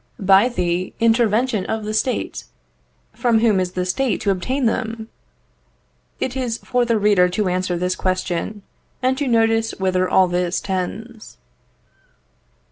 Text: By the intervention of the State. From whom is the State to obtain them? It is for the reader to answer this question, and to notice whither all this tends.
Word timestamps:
By 0.17 0.49
the 0.49 0.95
intervention 0.99 1.63
of 1.67 1.83
the 1.85 1.93
State. 1.93 2.45
From 3.13 3.37
whom 3.41 3.59
is 3.59 3.73
the 3.73 3.85
State 3.85 4.19
to 4.21 4.31
obtain 4.31 4.65
them? 4.65 5.09
It 6.19 6.35
is 6.35 6.57
for 6.57 6.85
the 6.85 6.97
reader 6.97 7.29
to 7.29 7.47
answer 7.47 7.77
this 7.77 7.95
question, 7.95 8.63
and 9.03 9.15
to 9.19 9.27
notice 9.27 9.75
whither 9.77 10.09
all 10.09 10.27
this 10.27 10.59
tends. 10.59 11.37